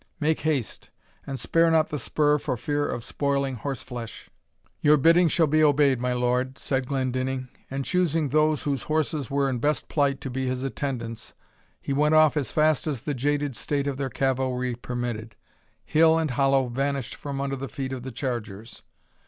Make 0.19 0.39
haste, 0.39 0.89
and 1.27 1.39
spare 1.39 1.69
not 1.69 1.89
the 1.89 1.99
spur 1.99 2.39
for 2.39 2.57
fear 2.57 2.87
of 2.87 3.03
spoiling 3.03 3.57
horse 3.57 3.83
flesh." 3.83 4.31
"Your 4.81 4.97
bidding 4.97 5.27
shall 5.27 5.45
be 5.45 5.63
obeyed, 5.63 6.01
my 6.01 6.11
lord," 6.11 6.57
said 6.57 6.87
Glendinning; 6.87 7.49
and 7.69 7.85
choosing 7.85 8.29
those 8.29 8.63
whose 8.63 8.81
horses 8.89 9.29
were 9.29 9.47
in 9.47 9.59
best 9.59 9.89
plight 9.89 10.19
to 10.21 10.31
be 10.31 10.47
his 10.47 10.63
attendants, 10.63 11.35
he 11.79 11.93
went 11.93 12.15
off 12.15 12.35
as 12.35 12.51
fast 12.51 12.87
as 12.87 13.01
the 13.03 13.13
jaded 13.13 13.55
state 13.55 13.85
of 13.85 13.97
their 13.97 14.09
cavalry 14.09 14.73
permitted. 14.73 15.35
Hill 15.85 16.17
and 16.17 16.31
hollow 16.31 16.67
vanished 16.67 17.13
from 17.13 17.39
under 17.39 17.55
the 17.55 17.69
feet 17.69 17.93
of 17.93 18.01
the 18.01 18.11
chargers. 18.11 18.81